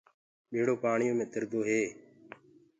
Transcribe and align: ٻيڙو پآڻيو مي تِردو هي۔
ٻيڙو 0.51 0.75
پآڻيو 0.83 1.13
مي 1.17 1.25
تِردو 1.33 1.59
هي۔ 1.69 1.81